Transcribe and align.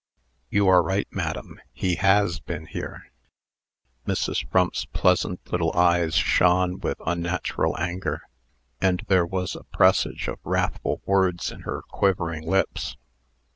"You 0.49 0.67
are 0.67 0.81
right, 0.81 1.07
madam. 1.11 1.61
He 1.73 1.93
has 1.97 2.39
been 2.39 2.65
here." 2.65 3.11
Mrs. 4.07 4.49
Frump's 4.49 4.85
pleasant 4.85 5.51
little 5.51 5.71
eyes 5.77 6.15
shone 6.15 6.79
with 6.79 6.97
unnatural 7.05 7.77
anger, 7.79 8.21
and 8.81 9.05
there 9.09 9.27
was 9.27 9.55
a 9.55 9.63
presage 9.65 10.27
of 10.27 10.39
wrathful 10.43 11.03
words 11.05 11.51
in 11.51 11.59
her 11.61 11.83
quivering 11.87 12.49
lips. 12.49 12.97